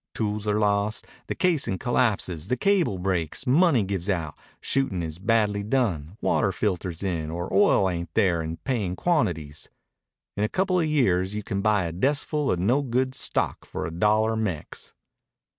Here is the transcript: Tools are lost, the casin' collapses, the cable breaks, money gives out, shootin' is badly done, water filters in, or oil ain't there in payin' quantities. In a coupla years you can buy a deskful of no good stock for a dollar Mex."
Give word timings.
Tools 0.15 0.47
are 0.47 0.57
lost, 0.57 1.05
the 1.27 1.35
casin' 1.35 1.77
collapses, 1.77 2.47
the 2.47 2.57
cable 2.57 2.97
breaks, 2.97 3.45
money 3.45 3.83
gives 3.83 4.09
out, 4.09 4.35
shootin' 4.59 5.03
is 5.03 5.19
badly 5.19 5.61
done, 5.61 6.17
water 6.21 6.51
filters 6.51 7.03
in, 7.03 7.29
or 7.29 7.53
oil 7.53 7.87
ain't 7.87 8.11
there 8.15 8.41
in 8.41 8.57
payin' 8.57 8.95
quantities. 8.95 9.69
In 10.35 10.43
a 10.43 10.49
coupla 10.49 10.85
years 10.89 11.35
you 11.35 11.43
can 11.43 11.61
buy 11.61 11.83
a 11.83 11.93
deskful 11.93 12.49
of 12.51 12.57
no 12.59 12.81
good 12.81 13.13
stock 13.13 13.63
for 13.63 13.85
a 13.85 13.91
dollar 13.91 14.35
Mex." 14.35 14.95